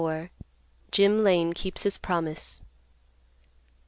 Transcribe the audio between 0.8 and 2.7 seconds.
JIM LANE KEEPS HIS PROMISE.